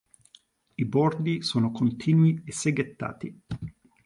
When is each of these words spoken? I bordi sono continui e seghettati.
I 0.77 0.83
bordi 0.83 1.43
sono 1.43 1.69
continui 1.71 2.41
e 2.43 2.51
seghettati. 2.51 3.39